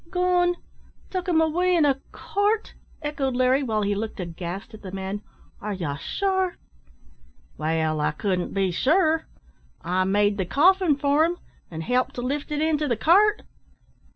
"Gone! 0.09 0.55
took 1.11 1.27
him 1.27 1.39
away 1.39 1.75
in 1.75 1.85
a 1.85 2.01
cart!" 2.11 2.73
echoed 3.03 3.35
Larry, 3.35 3.61
while 3.61 3.83
he 3.83 3.93
looked 3.93 4.19
aghast 4.19 4.73
at 4.73 4.81
the 4.81 4.91
man. 4.91 5.21
"Are 5.61 5.73
ye 5.75 5.95
sure?" 5.99 6.57
"Wall, 7.59 8.01
I 8.01 8.09
couldn't 8.09 8.51
be 8.51 8.71
surer. 8.71 9.27
I 9.83 10.05
made 10.05 10.37
the 10.39 10.45
coffin 10.47 10.95
for 10.95 11.23
'em, 11.23 11.35
and 11.69 11.83
helped 11.83 12.15
to 12.15 12.23
lift 12.23 12.51
it 12.51 12.61
into 12.63 12.87
the 12.87 12.97
cart." 12.97 13.43